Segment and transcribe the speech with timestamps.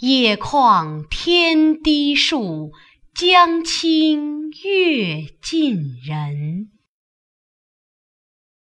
[0.00, 2.72] 野旷天低树，
[3.14, 6.70] 江清月近人。